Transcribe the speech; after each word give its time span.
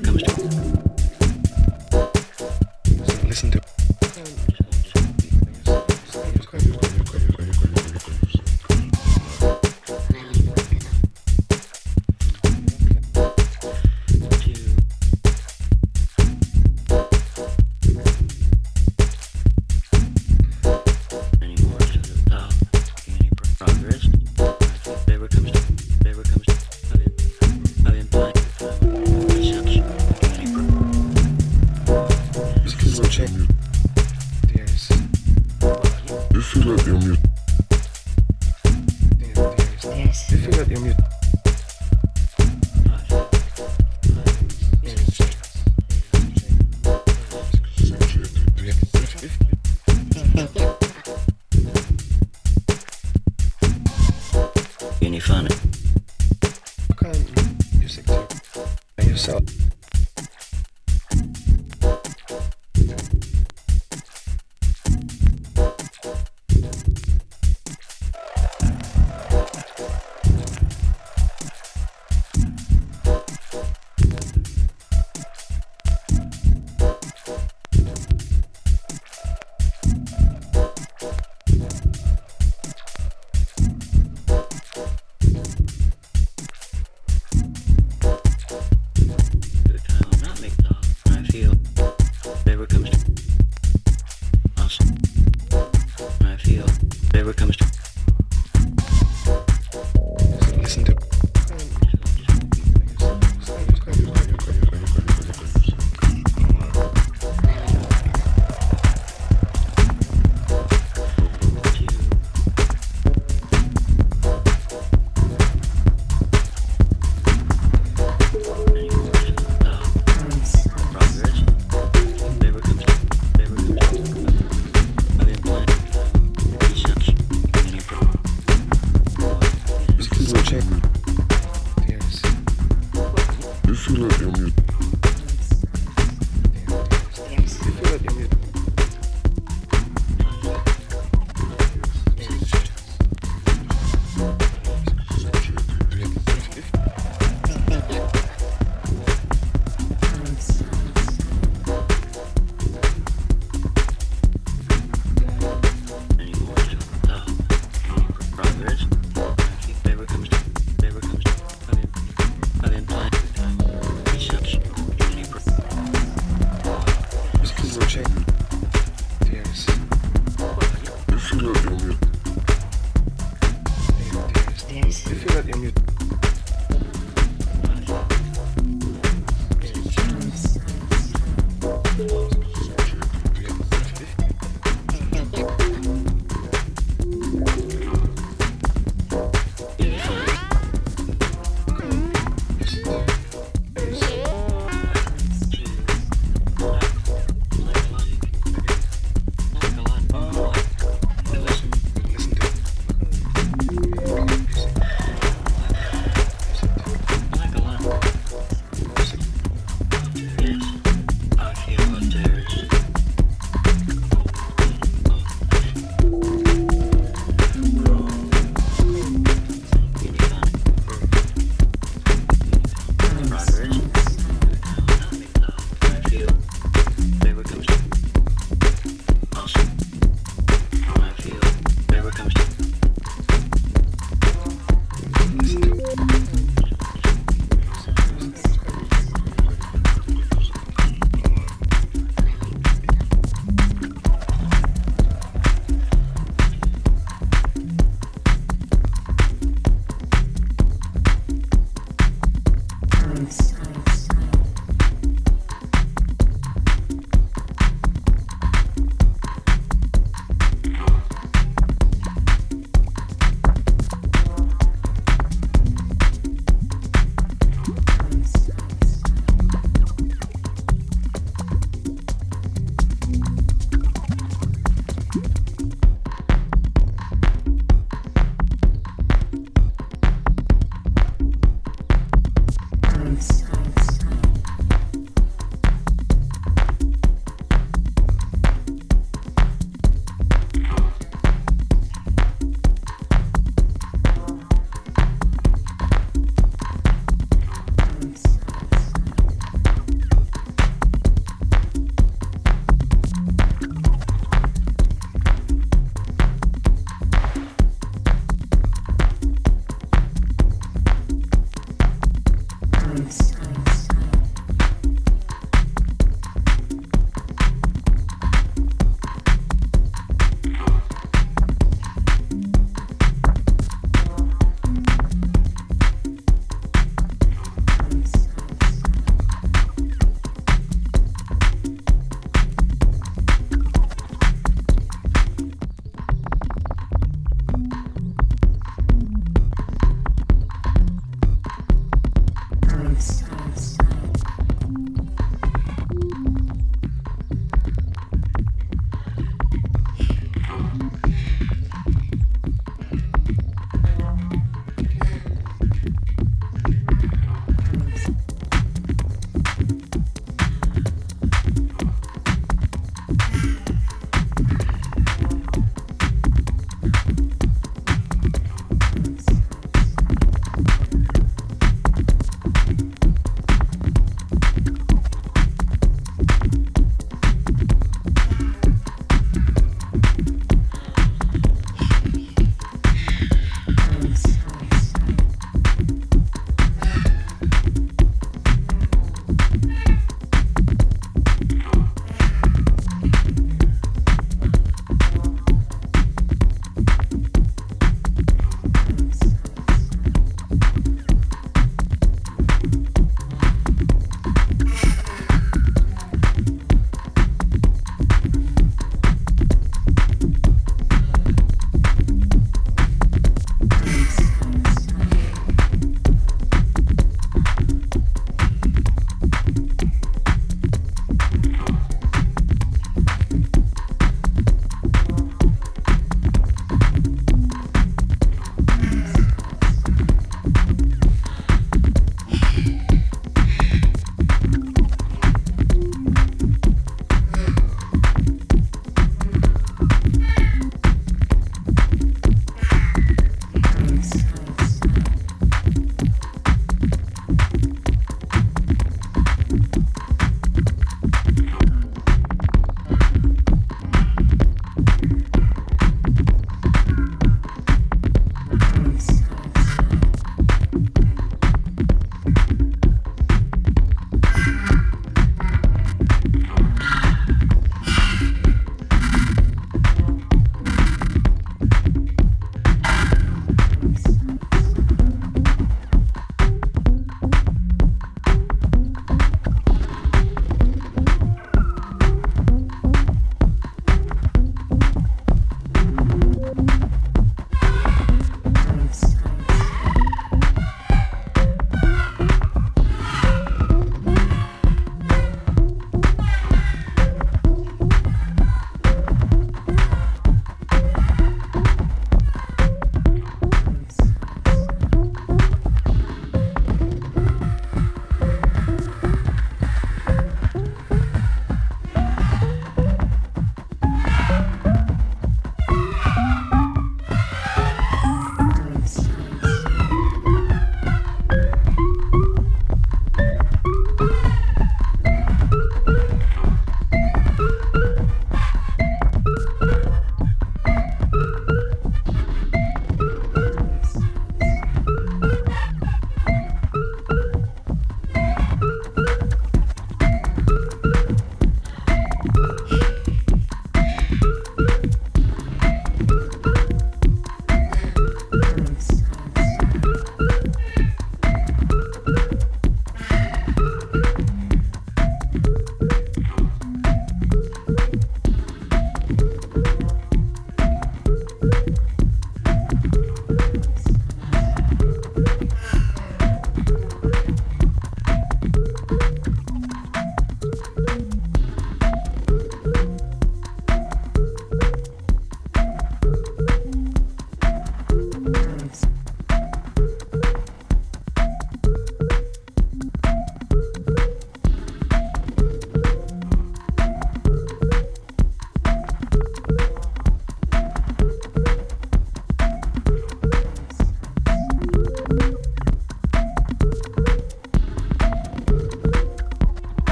comes 0.00 0.22
biochemistry 0.24 0.73